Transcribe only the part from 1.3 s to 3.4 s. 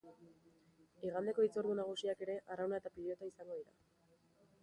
hitzordu nagusiak ere arrauna eta pilota